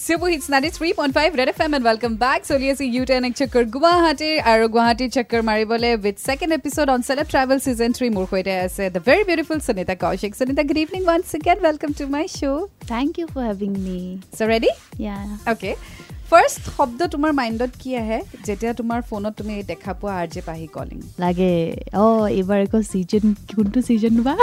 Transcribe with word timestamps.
Super 0.00 0.28
Hits 0.28 0.48
93.5 0.48 1.36
Red 1.36 1.48
FM 1.50 1.74
and 1.76 1.84
welcome 1.84 2.14
back. 2.16 2.40
চলি 2.50 2.66
আছে 2.72 2.84
U 2.94 3.02
ten 3.10 3.22
এক 3.28 3.34
চক্কৰ 3.40 3.64
গুৱাহাটীৰ 3.74 4.36
আৰু 4.52 4.64
গুৱাহাটীৰ 4.74 5.10
চক্কৰ 5.16 5.40
মাৰিবলৈ 5.50 5.90
with 6.04 6.16
second 6.28 6.52
episode 6.58 6.86
on 6.94 7.00
celeb 7.08 7.26
travel 7.32 7.58
season 7.66 7.90
three 7.98 8.08
মোৰ 8.16 8.24
সৈতে 8.32 8.52
আছে 8.66 8.84
the 8.94 9.00
very 9.08 9.22
beautiful 9.30 9.58
Sunita 9.66 9.94
Kaushik 10.04 10.32
Sunita 10.40 10.62
good 10.68 10.78
evening 10.84 11.02
once 11.08 11.28
again 11.38 11.58
welcome 11.66 11.90
to 11.98 12.04
my 12.14 12.24
show' 12.38 12.62
Thank 12.92 13.12
you 13.20 13.26
for 13.32 13.42
having 13.50 13.74
me. 13.86 13.98
So' 14.36 14.48
ready 14.52 14.70
Yeah. 15.06 15.24
Okay 15.52 15.70
first 16.30 16.62
শব্দ 16.76 17.00
তোমাৰ 17.12 17.32
মাইণ্ডত 17.38 17.72
কি 17.82 17.90
আহে? 18.00 18.18
যেতিয়া 18.46 18.72
তোমাৰ 18.80 19.00
ফোনত 19.08 19.32
তুমি 19.38 19.54
দেখা 19.70 19.92
পোৱা 20.00 20.12
আৰ 20.20 20.26
জে 20.34 20.40
পাহি 20.48 20.66
কলিং 20.76 20.98
লাগে। 21.24 21.52
অঁ 22.02 22.22
এইবাৰ 22.38 22.60
আকৌ 22.66 22.80
ছিজন 22.92 23.24
কোনটো 23.56 23.80
ছিজন 23.88 24.14
বা? 24.26 24.34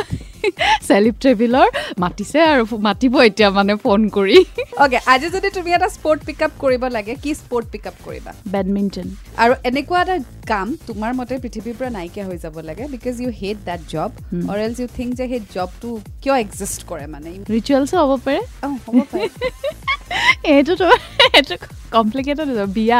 চেলিব 0.88 1.16
ট্ৰেভেলৰ 1.24 1.68
মাতিছে 2.04 2.40
আৰু 2.52 2.64
মাতিব 2.88 3.14
এতিয়া 3.28 3.50
মানে 3.58 3.74
ফোন 3.84 4.02
কৰি। 4.18 4.38
অ'কে 4.84 5.00
আজি 5.14 5.28
যদি 5.36 5.50
তুমি 5.58 5.70
এটা 5.78 5.90
স্পৰ্ট 5.98 6.20
পিক 6.28 6.40
আপ 6.48 6.54
কৰিব 6.64 6.84
লাগে 6.98 7.14
কি 7.24 7.32
স্পৰ্ট 7.42 7.66
পিক 7.74 7.84
আপ 7.92 7.98
কৰিবা? 8.08 8.32
বেডমিণ্টন 8.56 9.08
আৰু 9.44 9.54
এনেকুৱা 9.70 10.00
এটা 10.06 10.16
কাম 10.52 10.68
তোমাৰ 10.90 11.12
মতে 11.20 11.34
পৃথিৱীৰ 11.44 11.76
পৰা 11.80 11.90
নাইকিয়া 11.98 12.26
হৈ 12.30 12.38
যাব 12.46 12.56
লাগে 12.70 12.84
because 12.96 13.16
you 13.24 13.30
hate 13.42 13.58
that 13.70 13.82
job. 13.94 14.12
Or 14.52 14.58
else 14.66 14.78
you 14.82 14.88
think 14.98 15.10
যে 15.20 15.26
সেই 15.32 15.42
জবটো 15.56 15.90
কিয় 16.22 16.36
এক্সিষ্ট 16.46 16.80
কৰে 16.92 17.06
মানে? 17.16 17.30
ৰিচুৱেলছো 17.56 17.96
হ'ব 18.02 18.12
পাৰে। 18.26 18.42
অঁ 18.66 18.74
হ'ব 18.86 18.98
পাৰে। 19.12 19.26
এইটোতো 20.56 20.88
এইটো 21.38 21.56
কমপ্লিকেটেড 21.96 22.50
বিয়া 22.78 23.00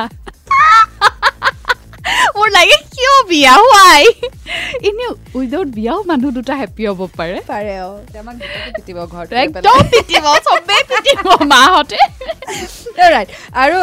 মোৰ 2.38 2.50
লাগে 2.56 2.78
কিয় 2.94 3.14
বিয়া? 3.30 3.54
হোৱাই 3.60 4.04
এনেই 4.88 5.10
উইদাউট 5.38 5.70
বিয়াও 5.78 6.00
মানুহ 6.10 6.30
দুটা 6.38 6.54
হেপ্পী 6.62 6.84
হ'ব 6.90 7.02
পাৰে। 7.18 7.40
পাৰে 7.52 7.74
অঁ। 7.86 7.96
পিটিব 8.76 8.98
ঘৰত 9.14 9.30
একদম 9.44 9.78
পিটিব 9.94 10.26
চবেই 10.48 10.82
পিটিব 10.92 11.26
মাহঁতে। 11.52 12.00
ৰাইট 13.14 13.30
আৰু 13.64 13.78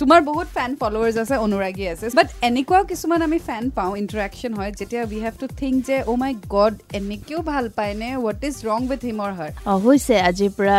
তোমাৰ 0.00 0.20
বহুত 0.28 0.48
ফেন 0.56 0.70
ফলোৱাৰ্ছ 0.80 1.16
আছে 1.24 1.36
অনুৰাগী 1.46 1.84
আছে। 1.92 2.06
বাট 2.18 2.28
এনেকুৱাও 2.48 2.82
কিছুমান 2.90 3.20
আমি 3.26 3.38
ফেন 3.48 3.64
পাওঁ 3.76 3.92
ইণ্টাৰেকশ্যন 4.02 4.52
হয় 4.58 4.70
যেতিয়া 4.78 5.02
উই 5.10 5.18
হেভ 5.24 5.34
টু 5.42 5.46
থিংক 5.60 5.74
যে 5.88 5.96
অ' 6.10 6.16
মাই 6.22 6.32
গড 6.54 6.74
এনেকেও 6.98 7.40
ভাল 7.50 7.64
পায়নে 7.78 8.08
what 8.22 8.40
is 8.48 8.54
wrong 8.68 8.80
with 8.90 9.02
him 9.08 9.18
or 9.26 9.32
her 9.38 9.50
হৈছে 9.86 10.14
আজিৰ 10.28 10.50
পৰা 10.58 10.78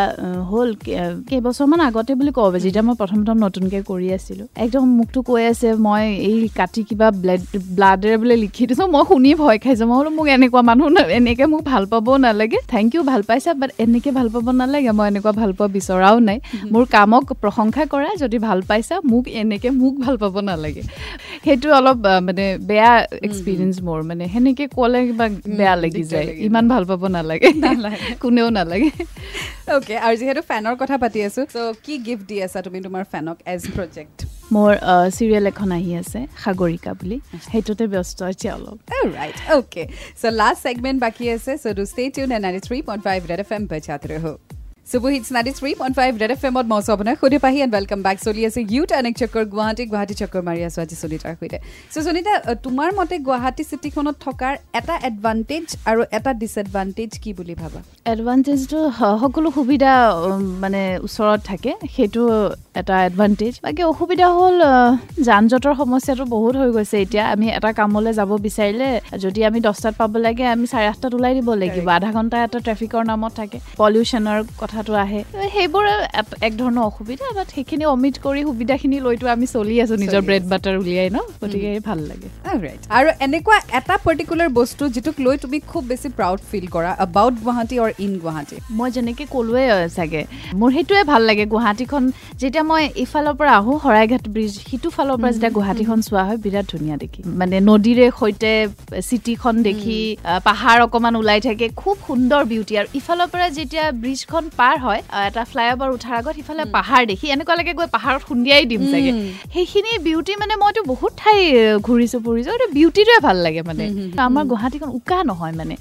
হ'ল 0.50 0.70
কেইবছৰমান 1.30 1.80
আগতে 1.88 2.12
বুলি 2.20 2.32
ক'ব 2.38 2.54
যেতিয়া 2.64 2.84
মই 2.88 2.96
প্ৰথম 3.00 3.18
প্ৰথম 3.22 3.38
নতুনকৈ 3.46 3.80
কৰি 3.90 4.08
আছিলোঁ। 4.18 4.46
একদম 4.64 4.84
মোকতো 4.98 5.18
কৈ 5.30 5.42
আছে 5.52 5.68
মই 5.86 6.02
এই 6.28 6.36
কাটি 6.58 6.82
কিবা 6.88 7.08
ব্লেড 7.22 7.42
ব্লাডেৰে 7.76 8.16
বোলে 8.22 8.36
লিখি 8.44 8.64
দিছোঁ 8.70 8.86
মই 8.94 9.02
শুনি 9.10 9.30
ভয় 9.42 9.58
খাইছোঁ। 9.64 9.86
মই 9.90 9.96
বোলো 10.00 10.10
মোক 10.18 10.26
এনেকুৱা 10.36 10.62
মানুহ 10.70 10.86
না- 10.96 11.10
এনেকৈ 11.18 11.46
মোক 11.52 11.62
ভাল 11.72 11.84
পাবও 11.92 12.14
নালাগে। 12.26 12.58
থেংক 12.72 12.88
ইউ 12.94 13.02
ভাল 13.10 13.22
পাইছা 13.28 13.50
বাট 13.60 13.70
এনেকৈ 13.84 14.10
ভাল 14.18 14.28
পাব 14.34 14.46
নালাগে। 14.60 14.92
মই 14.98 15.06
এনেকুৱা 15.12 15.32
ভাল 15.40 15.50
পোৱা 15.58 15.68
বিচৰাও 15.76 16.16
নাই। 16.28 16.38
মোৰ 16.72 16.84
কামক 17.04 17.32
প্ৰশংসা 17.42 17.84
কৰা 17.92 18.10
যদি 18.22 18.38
ভাল 18.46 18.60
পাইছা 18.68 18.96
মোক 19.12 19.24
এনেকৈ 19.40 19.70
মোক 19.80 19.94
ভাল 20.04 20.14
পাব 20.22 20.36
নালাগে। 20.48 20.82
সেইটো 21.44 21.68
অলপ 21.78 21.98
মানে 22.26 22.44
বেয়া 22.70 22.92
এক্সপিৰিয়েঞ্চ 23.26 23.74
মোৰ 23.86 24.00
মানে 24.10 24.24
সেনেকৈ 24.34 24.66
ক'লে 24.76 25.00
কিবা 25.08 25.26
বেয়া 25.58 25.74
লাগি 25.82 26.04
যায় 26.12 26.28
ইমান 26.46 26.64
ভাল 26.72 26.84
পাব 26.90 27.02
নালাগে। 27.16 27.48
কোনেও 28.22 28.48
নালাগে। 28.58 28.90
অ'কে 29.74 29.94
আৰু 30.06 30.14
যিহেতু 30.20 30.42
ফেনৰ 30.50 30.74
কথা 30.82 30.96
পাতি 31.02 31.18
আছোঁ 31.28 31.44
চ' 31.54 31.56
কি 31.84 31.94
গিফ্ট 32.06 32.24
দি 32.30 32.36
আছা 32.46 32.58
তুমি 32.66 32.78
তোমাৰ 32.86 33.04
ফেনক 33.12 33.36
এজ 33.54 33.62
প্ৰজেক্ট 33.76 34.16
মোৰ 34.54 34.72
চিৰিয়েল 35.16 35.44
এখন 35.52 35.68
আহি 35.78 35.92
আছে 36.02 36.20
সাগৰিকা 36.44 36.90
বুলি। 37.00 37.16
সেইটোতে 37.48 37.84
ব্যস্ত 37.94 38.18
আছে 38.30 38.46
অলপ। 38.56 38.76
Right 39.16 39.38
okay 39.56 39.84
so' 40.20 40.34
last 40.40 40.60
segment 40.66 40.98
বাকী 41.04 41.24
আছে 41.36 41.52
so' 41.62 41.66
do 41.78 41.84
stay 41.92 42.02
tune 42.14 42.28
ninety 42.34 42.60
three 42.66 42.76
point 42.88 43.02
five 43.06 43.20
Red 43.30 43.40
F 43.44 43.50
M 43.56 43.62
বজাতে 43.72 44.06
ৰহো। 44.14 44.34
Super 44.86 45.08
hits 45.14 45.28
ninety 45.34 45.52
three 45.58 45.70
point 45.80 45.94
five 45.98 46.12
Red 46.22 46.32
F 46.34 46.42
এমত 46.48 46.66
মই 46.72 46.80
আপোনাক 46.94 47.16
সুধি 47.22 47.38
পাহি 47.44 47.58
এণ্ড 47.64 47.72
ৱেলকাম 47.76 48.00
বেক 48.06 48.18
চলি 48.26 48.42
আছে 48.48 48.60
ইউথ 48.74 48.90
অনেক 49.00 49.14
চক্কৰ 49.20 49.44
গুৱাহাটী 49.54 49.84
গুৱাহাটী 49.92 50.14
চক্কৰ 50.20 50.42
মাৰি 50.48 50.60
আছোঁ 50.68 50.80
আজি 50.84 50.96
সুনিতাৰ 51.02 51.32
সৈতে 51.40 51.58
চ' 51.92 52.04
সুনিতা 52.06 52.32
তোমাৰ 52.64 52.90
মতে 52.98 53.16
গুৱাহাটী 53.28 53.62
চিটিখনত 53.70 54.16
থকাৰ 54.26 54.52
এটা 54.80 54.94
এডভান্টেজ 55.08 55.66
আৰু 55.90 56.00
এটা 56.18 56.30
ডিছএডভান্টেজ 56.42 57.10
কি 57.22 57.30
বুলি 57.38 57.54
ভাবা 57.62 57.80
এডভান্টেজটো 58.14 58.78
সকলো 59.22 59.48
সুবিধা 59.58 59.92
মানে 60.62 60.82
ওচৰত 61.06 61.40
থাকে 61.50 61.70
সেইটো 61.94 62.22
এটা 62.80 62.96
এডভান্টেজ 63.08 63.52
বাকী 63.64 63.82
অসুবিধা 63.92 64.26
হ'ল 64.38 64.58
যান 65.26 65.44
জঁটৰ 65.50 65.74
সমস্যাটো 65.82 66.24
বহুত 66.34 66.54
হৈ 66.60 66.70
গৈছে 66.76 66.96
এতিয়া 67.04 67.24
আমি 67.34 67.46
এটা 67.58 67.70
কামলৈ 67.80 68.12
যাব 68.20 68.30
বিচাৰিলে 68.46 68.88
যদি 69.24 69.40
আমি 69.48 69.58
দহটাত 69.66 69.94
পাব 70.00 70.12
লাগে 70.26 70.44
আমি 70.54 70.66
চাৰে 70.72 70.86
আঠটাত 70.92 71.12
ওলাই 71.16 71.32
দিব 71.38 71.48
লাগিব। 71.62 71.86
আধা 71.96 72.10
ঘণ্টা 72.16 72.36
এটা 72.46 72.58
ট্ৰেফিকৰ 72.66 73.02
নামত 73.10 73.32
থাকে। 73.40 73.58
পলিউশ্যনৰ 73.80 74.38
কথাটো 74.74 74.92
আহে। 75.04 75.20
সেইবোৰ 75.54 75.84
এক- 76.18 76.56
ধৰণৰ 76.60 76.84
অসুবিধা 76.90 77.26
বাট 77.36 77.48
সেইখিনি 77.56 77.84
অমিট 77.94 78.14
কৰি 78.26 78.40
সুবিধাখিনি 78.48 78.96
লৈতো 79.06 79.26
আমি 79.34 79.46
চলি 79.54 79.74
আছোঁ 79.84 79.96
নিজৰ 80.04 80.22
ব্ৰেড 80.28 80.44
বাটাৰ 80.52 80.74
উলিয়াই 80.82 81.08
ন? 81.16 81.18
গতিকে 81.42 81.70
ভাল 81.88 81.98
লাগে। 82.10 82.28
আৰু 82.98 83.08
এনেকুৱা 83.26 83.56
এটা 83.78 83.94
পাৰ্টিকুলাৰ 84.04 84.48
বস্তু 84.60 84.82
যিটোক 84.94 85.16
লৈ 85.26 85.36
তুমি 85.44 85.58
খুব 85.70 85.82
বেছি 85.90 86.08
প্ৰাউড 86.18 86.40
ফিল 86.50 86.66
কৰা 86.74 86.90
about 87.06 87.34
Guwahati 87.44 87.76
or 87.84 87.90
in 88.04 88.12
Guwahati? 88.24 88.56
মই 88.78 88.88
যেনেকৈ 88.96 89.24
ক'লোৱে 89.34 89.64
চাগে 89.96 90.22
মোৰ 90.60 90.68
সেইটোৱে 90.76 91.02
ভাল 91.12 91.22
লাগে। 91.28 91.44
গুৱাহাটীখন 91.54 92.02
যেতিয়া 92.40 92.64
মই 92.70 92.82
এইফালৰ 93.02 93.34
পৰা 93.40 93.52
আহোঁ 93.60 93.76
শৰাইঘাট 93.84 94.24
ব্ৰিজ 94.34 94.52
সিটো 94.68 94.88
ফালৰ 94.96 95.16
পৰা 95.20 95.30
যেতিয়া 95.34 95.52
গুৱাহাটীখন 95.56 95.98
চোৱা 96.08 96.22
হয় 96.28 96.38
বিৰাট 96.44 96.66
ধুনীয়া 96.72 96.96
দেখি। 97.02 97.20
মানে 97.40 97.56
নদীৰে 97.70 98.06
সৈতে 98.20 98.52
চিটিখন 99.08 99.54
দেখি 99.68 99.98
পাহাৰ 100.48 100.78
অকণমান 100.86 101.14
ওলাই 101.20 101.40
থাকে 101.48 101.66
খুব 101.80 101.96
সুন্দৰ 102.08 102.42
বিউটি 102.52 102.72
আৰু 102.80 102.88
ইফালৰ 103.00 103.28
পৰা 103.32 103.46
যেতিয়া 103.58 103.84
ব্ৰিজখন 104.02 104.42
পাৰ 104.64 104.76
হয় 104.86 105.00
এটা 105.28 105.42
ফ্লাইঅভাৰ 105.50 105.90
উঠাৰ 105.96 106.14
আগত 106.20 106.34
সিফালে 106.38 106.64
পাহাৰ 106.76 107.02
দেখি 107.10 107.26
এনেকুৱা 107.34 107.54
লাগে 107.60 107.72
গৈ 107.78 107.88
পাহাৰত 107.96 108.22
খুন্দিয়াই 108.28 108.64
দিম 108.70 108.82
চাগে। 108.92 109.12
সেইখিনি 109.54 109.90
বিউটি 110.06 110.32
মানে 110.42 110.54
মইতো 110.62 110.80
বহুত 110.92 111.12
ঠাই 111.22 111.38
ঘূৰিছো 111.86 112.18
ফুৰিছো 112.26 112.50
এইটো 112.54 112.66
বিউটিটোৱে 112.78 113.18
ভাল 113.26 113.36
লাগে 113.46 113.62
মানে। 113.70 113.84
আমাৰ 114.26 114.44
গুৱাহাটীখন 114.52 114.90
উকা 114.98 115.18
নহয় 115.30 115.54
মানে। 115.60 115.74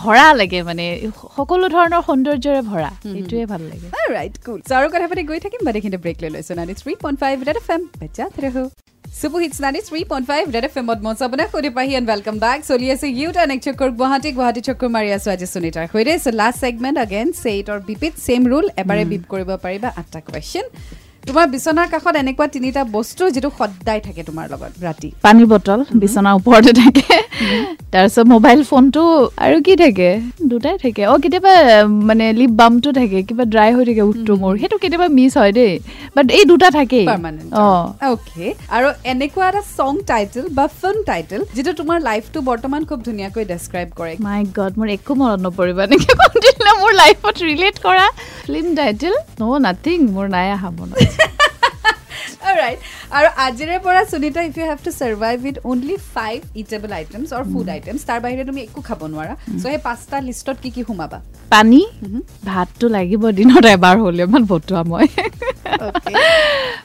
ভৰা 0.00 0.26
লাগে 0.40 0.60
মানে 0.68 0.84
সকলো 1.36 1.64
ধৰণৰ 1.74 2.02
সৌন্দৰ্যৰে 2.08 2.60
ভৰা 2.70 2.90
সেইটোৱে 3.02 3.44
ভাল 3.52 3.62
লাগে। 3.70 3.86
ৰাইট 4.16 4.34
কুল 4.44 4.58
আৰু 4.78 4.86
কথা 4.94 5.06
পাতি 5.10 5.22
গৈ 5.30 5.38
থাকিম 5.44 5.60
বাট 5.66 5.74
এইখিনি 5.78 5.98
ব্ৰেক 6.04 6.16
লৈ 6.22 6.30
লৈছোঁ 6.34 6.54
ninety 6.58 6.74
three 6.80 6.92
point 7.02 7.16
five 7.22 7.36
Red 7.48 7.58
F 7.62 7.68
M. 7.74 7.82
বজাতে 8.00 8.38
ৰহো। 8.46 8.64
Super 9.20 9.36
hits 9.42 9.58
ninety 9.64 9.80
three 9.88 10.00
point 10.10 10.26
five 10.30 10.44
Red 10.54 10.64
F 10.68 10.74
এমত 10.80 10.98
মই 11.04 11.14
আপোনাক 11.26 11.48
সুধি 11.54 11.70
পাহি 11.76 11.92
এণ্ড 11.98 12.06
ৱেলকাম 12.12 12.36
বেক 12.44 12.58
চলি 12.70 12.86
আছে 12.94 13.06
ইউথ 13.20 13.36
এণ্ড 13.42 13.52
এক 13.56 13.60
চক্কৰ 13.66 13.88
গুৱাহাটী 14.00 14.30
গুৱাহাটী 14.38 14.60
চক্কৰ 14.68 14.88
মাৰি 14.96 15.08
আছোঁ 15.16 15.30
আজি 15.34 15.46
সুনিতাৰ 15.54 15.86
সৈতে 15.92 16.30
last 16.40 16.58
segment 16.64 16.96
again 17.04 17.26
say it or 17.42 17.78
beep it 17.88 18.12
same 18.26 18.42
rule 18.52 18.66
এবাৰে 18.82 19.04
বিপ 19.10 19.24
কৰিব 19.32 19.50
পাৰিবা 19.64 19.88
আঠটা 20.00 20.20
কুৱেশ্যন 20.26 20.64
তোমাৰ 21.26 21.46
বিচনাৰ 21.54 21.88
কাষত 21.92 22.14
এনেকুৱা 22.22 22.46
তিনিটা 22.54 22.82
বস্তু 22.96 23.22
যিটো 23.34 23.50
সদায় 23.58 24.00
থাকে 24.06 24.22
তোমাৰ 24.28 24.46
লগত 24.52 24.72
ৰাতি। 24.86 25.08
পানীৰ 25.24 25.46
বটল 25.52 25.80
বিচনাৰ 26.02 26.34
ওপৰতে 26.38 26.72
থাকে। 26.82 27.06
তাৰপিছত 27.92 28.26
মোবাইল 28.26 28.60
ফোনটো 28.64 29.02
আৰু 29.38 29.56
কি 29.66 29.74
থাকে? 29.76 30.08
দুটাই 30.50 30.76
থাকে। 30.78 31.02
অঁ 31.06 31.18
কেতিয়াবা 31.18 31.52
মানে 32.08 32.24
লিপ 32.32 32.52
বামটো 32.60 32.90
থাকে 32.92 33.18
কিবা 33.22 33.44
ড্ৰাই 33.44 33.70
হৈ 33.76 33.84
থাকে 33.84 34.02
উঠটো 34.02 34.32
মোৰ। 34.36 34.52
সেইটো 34.58 34.76
কেতিয়াবা 34.78 35.08
মিছ 35.08 35.32
হয় 35.36 35.52
দেই। 35.52 35.72
বাট 36.16 36.26
এই 36.30 36.44
দুটা 36.44 36.68
থাকেই। 36.70 37.06
অঁ। 37.52 37.84
অ'কে 38.10 38.46
আৰু 38.76 38.88
এনেকুৱা 39.04 39.44
এটা 39.48 39.62
চং 39.76 39.92
টাইটেল 40.06 40.44
বা 40.52 40.64
ফিল্ম 40.80 40.98
টাইটেল 41.06 41.40
যিটো 41.54 41.72
তোমাৰ 41.72 41.98
লাইফটো 42.00 42.38
বৰ্তমান 42.40 42.80
খুব 42.84 42.98
ধুনীয়াকৈ 43.04 43.44
ডেছক্ৰাইব 43.44 43.88
কৰে। 43.96 44.12
মাই 44.20 44.40
গড 44.56 44.72
মোৰ 44.78 44.88
একো 44.96 45.12
মনত 45.14 45.38
নপৰিব। 45.46 45.76
এনেকৈ 45.80 46.14
মোৰ 46.82 46.92
লাইফত 46.94 47.36
ৰিলেট 47.42 47.76
কৰা 47.86 48.06
ফিল্ম 48.46 48.68
টাইটেল 48.76 49.14
ন' 49.40 49.62
নাথিং 49.62 49.98
মোৰ 50.14 50.26
নাই 50.28 50.46
অহা 50.52 50.70
মনত। 50.70 50.98
ৰাইট 52.60 52.78
আৰু 53.16 53.28
আজিৰে 53.46 53.76
পৰা 53.86 54.00
Sunita 54.10 54.40
if 54.48 54.54
you 54.58 54.64
have 54.70 54.78
to 54.84 54.90
survive 55.00 55.36
with 55.46 55.56
only 55.72 55.96
five 56.14 56.38
eatable 56.62 56.90
items 56.98 57.28
or 57.36 57.44
food 57.52 57.68
items 57.76 58.00
তাৰ 58.10 58.20
বাহিৰে 58.24 58.44
তুমি 58.50 58.60
একো 58.62 58.80
খাব 58.88 59.00
নোৱাৰা 59.14 59.34
চ' 59.52 59.62
সেই 59.64 59.78
পাঁচটা 59.86 60.16
লিষ্টত 60.28 60.56
কি 60.62 60.70
কি 60.74 60.82
সোমাবা 60.88 61.18
পানী 61.48 61.80
ভাতটো 62.46 62.86
লাগিব 62.96 63.22
দিনত 63.38 63.64
এবাৰ 63.76 63.96
হ'লেও 64.04 64.26
ইমান 64.28 64.42
ভতুৱা 64.50 64.82
মই 64.90 65.06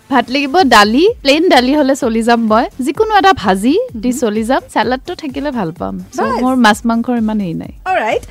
ভাত 0.09 0.25
লাগিব 0.33 0.55
দালি 0.75 1.03
প্লেইন 1.23 1.43
দালি 1.53 1.71
হ'লে 1.79 1.95
চলি 2.03 2.21
যাম 2.27 2.41
মই। 2.51 2.65
যিকোনো 2.85 3.11
এটা 3.19 3.31
ভাজি 3.43 3.75
দি 4.03 4.11
চলি 4.21 4.43
যাম। 4.49 4.61
চালাডটো 4.73 5.13
থাকিলে 5.21 5.49
ভাল 5.57 5.69
পাম। 5.79 5.95
মোৰ 6.43 6.55
মাছ 6.65 6.79
মাংসৰ 6.89 7.15
ইমান 7.23 7.37
হেৰি 7.45 7.55
নাই। 7.61 7.71
ৰাইট 8.01 8.23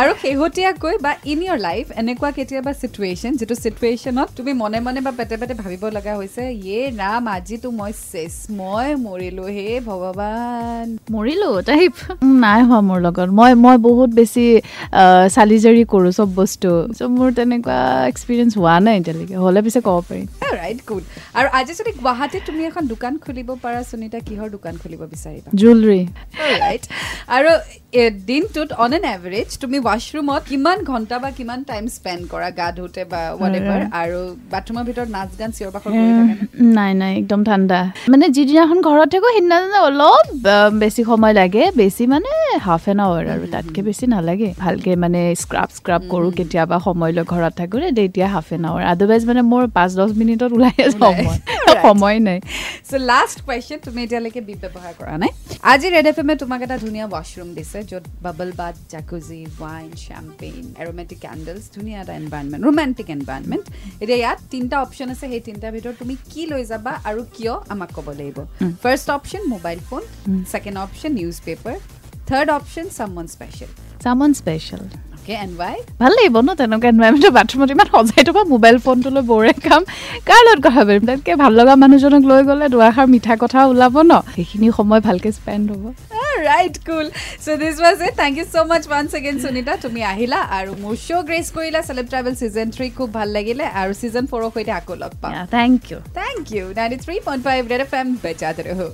আৰু 0.00 0.10
শেহতীয়াকৈ 0.22 0.94
বা 1.04 1.12
ইন 1.32 1.38
ইয়ৰ 1.46 1.58
লাইফ 1.68 1.84
এনেকুৱা 2.00 2.30
কেতিয়াবা 2.38 2.72
চিটুৱেশ্যন 2.80 3.32
যিটো 3.40 3.54
চিটুৱেশ্যনত 3.64 4.28
তুমি 4.38 4.52
মনে 4.62 4.78
মনে 4.86 5.00
বা 5.06 5.12
পেটে 5.18 5.36
পেটে 5.40 5.54
ভাবিব 5.62 5.82
লগা 5.96 6.12
হৈছে 6.20 6.42
ইয়ে 6.64 6.80
ৰাম 7.02 7.24
আজিতো 7.36 7.68
মই 7.80 7.92
চেচ 8.10 8.34
মই 8.58 8.86
মৰিলো 9.06 9.44
হে 9.56 9.68
ভগৱান। 9.88 10.86
মৰিলো 11.14 11.48
টাইপ 11.68 11.94
নাই 12.44 12.60
হোৱা 12.68 12.80
মোৰ 12.88 12.98
লগত। 13.06 13.28
মই 13.38 13.52
মই 13.64 13.76
বহুত 13.88 14.10
বেছি 14.18 14.44
চালি 15.34 15.56
জাৰি 15.64 15.82
কৰোঁ 15.92 16.12
চব 16.18 16.28
বস্তু। 16.40 16.70
চ' 16.98 17.10
মোৰ 17.16 17.28
তেনেকুৱা 17.38 17.78
এক্সপিৰিয়েঞ্চ 18.10 18.52
হোৱা 18.60 18.74
নাই 18.86 18.94
এতিয়ালৈকে। 19.00 19.34
হ'লে 19.44 19.60
পিছে 19.66 19.80
ক'ব 19.86 19.98
পাৰিম। 20.08 20.26
ৰাইট 20.60 20.80
কুল 20.88 21.02
আৰু 21.38 21.48
আজি 21.58 21.72
যদি 21.80 21.92
গুৱাহাটীত 22.00 22.42
তুমি 22.48 22.62
এখন 22.70 22.82
দোকান 22.92 23.14
খুলিব 23.24 23.48
পাৰা 23.64 23.80
সুনিতা 23.90 24.18
কিহৰ 24.28 24.48
দোকান 24.56 24.74
খুলিব 24.82 25.00
বিচাৰিবা? 25.14 25.48
জুৱেলাৰী 25.60 26.02
ৰাইট 26.64 26.84
আৰু 27.36 27.50
দিনটোত 28.30 28.70
অন 28.84 28.92
এন 28.96 29.04
এভাৰেজ 29.16 29.48
তুমি 29.62 29.78
ৱাছৰুমত 29.88 30.42
কিমান 30.50 30.78
ঘণ্টা 30.90 31.16
বা 31.22 31.30
কিমান 31.38 31.60
টাইম 31.70 31.84
স্পেণ্ড 31.96 32.22
কৰা 32.32 32.48
গা 32.58 32.68
ধুওঁতে 32.76 33.02
বা 33.12 33.20
হোৱাট 33.38 33.54
এভাৰ 33.60 33.80
আৰু 34.02 34.20
বাথৰুমৰ 34.52 34.84
ভিতৰত 34.88 35.08
নাচ 35.16 35.30
গান 35.40 35.50
চিঞৰ 35.56 35.70
বাখৰ 35.76 35.90
কৰি 35.96 36.10
থাকে? 36.18 36.34
নাই 36.76 36.92
নাই 37.00 37.12
একদম 37.20 37.40
ঠাণ্ডা। 37.48 37.78
মানে 38.12 38.26
যিদিনাখন 38.36 38.78
ঘৰত 38.88 39.08
থাকোঁ 39.14 39.30
সেইদিনাখন 39.36 39.72
অলপ 39.88 40.26
বেছি 40.82 41.02
সময় 41.10 41.34
লাগে 41.40 41.62
বেছি 41.80 42.02
মানে 42.12 42.30
হাফ 42.66 42.84
এন 42.90 42.98
আৱাৰ 43.06 43.24
আৰু 43.34 43.44
তাতকৈ 43.54 43.80
বেছি 43.88 44.04
নালাগে। 44.14 44.50
ভালকৈ 44.64 44.94
মানে 45.04 45.20
স্ক্ৰাব 45.42 45.68
স্ক্ৰাব 45.78 46.02
কৰোঁ 46.12 46.30
কেতিয়াবা 46.38 46.76
সময় 46.86 47.12
লৈ 47.16 47.24
ঘৰত 47.32 47.52
থাকোঁ 47.60 47.78
তেতিয়া 47.98 48.26
হাফ 48.34 48.48
এন 48.54 48.62
আৱাৰ 48.68 48.84
আদাৰৱাইজ 48.92 49.22
মানে 49.30 49.42
মোৰ 49.52 49.64
পাঁচ 49.76 49.90
দহ 49.98 50.08
মিনিটত 50.20 50.50
ওলাই 50.56 50.74
যাওঁ. 50.92 51.13
সময়। 51.86 52.18
নাই। 52.28 52.38
চ' 52.88 53.00
লাষ্ট 53.10 53.38
কুৱেশ্যন 53.46 53.78
তুমি 53.86 53.98
এতিয়ালৈকে 54.06 54.40
বিপ 54.48 54.60
ব্যৱহাৰ 54.64 54.94
কৰা 55.00 55.14
নাই। 55.22 55.32
আজি 55.72 55.88
ৰেড 55.94 56.06
এফ 56.10 56.18
এমে 56.22 56.34
তোমাক 56.42 56.60
এটা 56.66 56.76
ধুনীয়া 56.84 57.06
ৱাছৰুম 57.14 57.48
দিছে 57.58 57.78
য'ত 57.90 58.04
bubble 58.24 58.50
bath 58.60 58.74
jacuzzi 58.92 59.40
wine 59.60 59.90
champagne 60.06 60.64
aromatic 60.82 61.18
candles 61.24 61.64
ধুনীয়া 61.76 61.98
এটা 62.02 62.14
এনভাইৰমেণ্ট 62.20 62.62
ৰোমেণ্টিক 62.68 63.08
এনভাইৰমেণ্ট 63.16 63.64
এতিয়া 64.02 64.18
ইয়াত 64.22 64.38
তিনিটা 64.52 64.76
অপশ্যন 64.84 65.08
আছে 65.14 65.24
সেই 65.32 65.42
তিনিটাৰ 65.48 65.72
ভিতৰত 65.76 65.94
তুমি 66.02 66.14
কি 66.30 66.42
লৈ 66.52 66.62
যাবা 66.72 66.92
আৰু 67.08 67.20
কিয় 67.34 67.54
আমাক 67.72 67.90
ক'ব 67.96 68.08
লাগিব। 68.18 68.38
First 68.82 69.06
option 69.18 69.42
mobile 69.54 69.78
phone 69.88 70.02
second 70.52 70.76
option 70.86 71.10
newspaper 71.46 71.76
third 72.28 72.48
option 72.58 72.86
salmon 72.98 73.26
special 73.34 73.70
salmon 74.04 74.30
special 74.40 74.82
ভাল 76.00 76.12
লাগিব 76.18 76.36
ন 76.46 76.50
তেনেকুৱা 76.60 76.88
এনভাইৰমেণ্টৰ 76.92 77.32
বাথৰুমত 77.38 77.70
ইমান 77.74 77.88
সজাই 77.94 78.22
থকা 78.28 78.42
মোবাইল 78.54 78.76
ফোনটো 78.84 79.08
লৈ 79.14 79.22
বৰে 79.32 79.52
কাম। 79.66 79.82
কাৰ 80.28 80.40
লগত 80.46 80.60
কথা 80.66 80.80
পাতিম? 80.86 81.04
তাতকৈ 81.08 81.34
ভাল 81.42 81.52
লগা 81.58 81.74
মানুহজনক 81.84 82.22
লৈ 82.30 82.40
গ'লে 82.48 82.66
দুআষাৰ 82.74 83.06
মিঠা 83.14 83.34
কথা 83.42 83.58
ওলাব 83.70 83.96
ন? 84.10 84.12
সেইখিনি 84.34 84.66
সময় 84.78 85.00
ভালকৈ 85.08 85.30
স্পেণ্ড 85.38 85.66
হ'ব। 85.72 85.84
Right 86.48 86.76
cool 86.86 87.06
show' 87.44 87.56
this 87.60 87.76
was 87.84 87.98
it 88.06 88.14
thank 88.22 88.34
you 88.38 88.46
so' 88.52 88.66
much 88.70 88.82
one 88.90 89.04
second 89.12 89.38
Sunita 89.44 89.72
তুমি 89.84 90.00
আহিলা 90.12 90.38
আৰু 90.58 90.70
মোৰ 90.82 90.94
শ্ব' 91.04 91.24
গ্ৰেচ 91.28 91.46
কৰিলা 91.56 91.80
চেলেব 91.88 92.06
ট্ৰেভেল 92.12 92.34
ছিজন 92.40 92.66
থ্ৰী 92.74 92.86
খুব 92.98 93.08
ভাল 93.18 93.28
লাগিলে 93.36 93.64
আৰু 93.80 93.92
ছিজন 94.00 94.24
ফ'ৰৰ 94.30 94.50
সৈতে 94.54 94.72
আকৌ 94.80 94.94
লগ 95.02 95.12
পাম। 95.22 95.32
Thank 95.56 95.78
you 95.90 95.98
thank 96.20 96.42
you 96.56 96.64
ninety 96.78 96.98
three 97.04 97.14
point 97.26 97.42
five 97.46 97.60
Red 97.72 97.82
F 97.86 97.92
M 98.00 98.08
বেজাতে 98.24 98.62
ৰহো 98.68 98.88